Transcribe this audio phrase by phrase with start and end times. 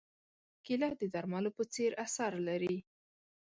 [0.65, 2.75] کېله د درملو په څېر اثر لري.